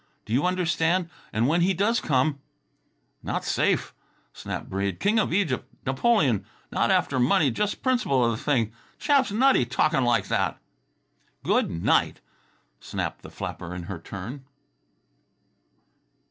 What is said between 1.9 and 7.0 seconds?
come" "Not safe," snapped Breede. "King of Egypt, Napoleon... not